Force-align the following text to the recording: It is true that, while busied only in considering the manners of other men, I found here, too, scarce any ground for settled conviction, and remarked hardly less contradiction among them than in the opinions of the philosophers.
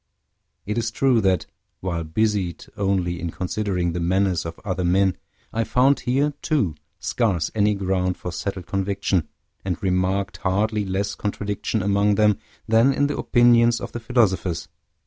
It 0.65 0.79
is 0.79 0.89
true 0.89 1.21
that, 1.21 1.45
while 1.79 2.03
busied 2.03 2.65
only 2.75 3.19
in 3.19 3.29
considering 3.29 3.93
the 3.93 3.99
manners 3.99 4.47
of 4.47 4.59
other 4.65 4.83
men, 4.83 5.15
I 5.53 5.63
found 5.63 5.99
here, 5.99 6.33
too, 6.41 6.73
scarce 6.97 7.51
any 7.53 7.75
ground 7.75 8.17
for 8.17 8.31
settled 8.31 8.65
conviction, 8.65 9.27
and 9.63 9.77
remarked 9.83 10.37
hardly 10.37 10.85
less 10.85 11.13
contradiction 11.13 11.83
among 11.83 12.15
them 12.15 12.39
than 12.67 12.91
in 12.93 13.05
the 13.05 13.17
opinions 13.19 13.79
of 13.79 13.91
the 13.91 13.99
philosophers. 13.99 14.69